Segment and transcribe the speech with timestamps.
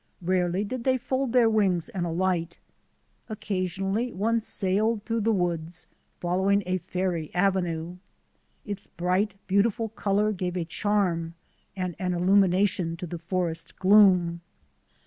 [0.23, 2.57] Rarely did they fold their wings and alight.
[3.29, 5.85] Occasionally one sailed through the woods,
[6.19, 7.97] following a fairy avenue.
[8.65, 11.35] Its bright, beautiful colour gave a charm
[11.77, 14.41] WAITING IN THE WILDERNESS 41 and an illumination to the forest gloom.